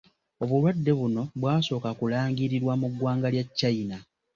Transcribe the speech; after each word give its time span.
Obulwadde 0.43 0.91
buno 0.99 1.23
bwasooka 1.39 1.89
kulangirirwa 1.99 2.73
mu 2.81 2.87
ggwanga 2.91 3.27
lya 3.33 3.43
Kyayina. 3.57 3.97